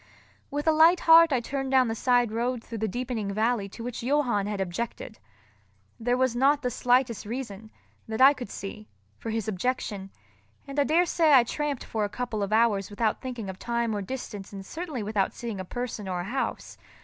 [0.49, 3.83] With a light heart I turned down the side road through the deepening valley to
[3.83, 5.19] which Johann had objected.
[5.99, 7.69] There was not the slightest reason,
[8.07, 8.87] that I could see,
[9.19, 10.09] for his objection;
[10.65, 14.01] and I daresay I tramped for a couple of hours without thinking of time or
[14.01, 16.79] distance and certainly without seeing a person or a house.